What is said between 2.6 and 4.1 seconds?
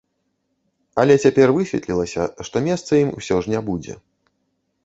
месца ім усё ж не будзе.